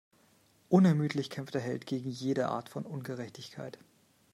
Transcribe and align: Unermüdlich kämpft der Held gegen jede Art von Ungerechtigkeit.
Unermüdlich 0.69 1.29
kämpft 1.29 1.53
der 1.53 1.61
Held 1.61 1.85
gegen 1.85 2.09
jede 2.09 2.49
Art 2.49 2.69
von 2.69 2.87
Ungerechtigkeit. 2.87 3.77